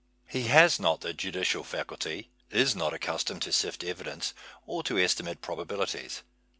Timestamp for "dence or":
4.05-4.81